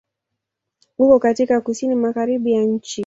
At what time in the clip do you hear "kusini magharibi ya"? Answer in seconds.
1.61-2.63